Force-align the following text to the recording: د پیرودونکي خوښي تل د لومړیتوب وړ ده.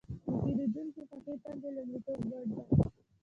د 0.03 0.03
پیرودونکي 0.43 1.01
خوښي 1.09 1.33
تل 1.43 1.57
د 1.61 1.63
لومړیتوب 1.75 2.19
وړ 2.31 2.43
ده. 2.51 2.61